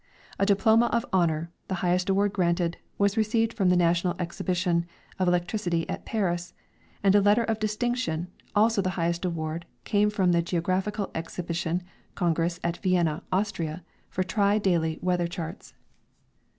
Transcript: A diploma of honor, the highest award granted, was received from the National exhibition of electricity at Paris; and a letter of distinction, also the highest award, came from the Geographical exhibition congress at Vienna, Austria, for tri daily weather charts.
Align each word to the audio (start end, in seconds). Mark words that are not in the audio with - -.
A 0.39 0.47
diploma 0.47 0.87
of 0.87 1.05
honor, 1.13 1.51
the 1.67 1.75
highest 1.85 2.09
award 2.09 2.33
granted, 2.33 2.77
was 2.97 3.17
received 3.17 3.53
from 3.53 3.69
the 3.69 3.77
National 3.77 4.15
exhibition 4.17 4.87
of 5.19 5.27
electricity 5.27 5.87
at 5.87 6.05
Paris; 6.07 6.55
and 7.03 7.13
a 7.13 7.21
letter 7.21 7.43
of 7.43 7.59
distinction, 7.59 8.27
also 8.55 8.81
the 8.81 8.89
highest 8.97 9.25
award, 9.25 9.67
came 9.83 10.09
from 10.09 10.31
the 10.31 10.41
Geographical 10.41 11.11
exhibition 11.13 11.83
congress 12.15 12.59
at 12.63 12.77
Vienna, 12.77 13.21
Austria, 13.31 13.83
for 14.09 14.23
tri 14.23 14.57
daily 14.57 14.97
weather 15.03 15.27
charts. 15.27 15.75